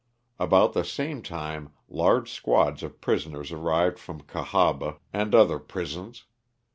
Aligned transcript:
About 0.39 0.73
the 0.73 0.83
same 0.83 1.21
time 1.21 1.73
large 1.87 2.31
squads 2.31 2.81
of 2.81 3.01
prisoners 3.01 3.51
arrived 3.51 3.99
from 3.99 4.23
Cahaba 4.23 4.97
and 5.13 5.35
other 5.35 5.59
prisons. 5.59 6.25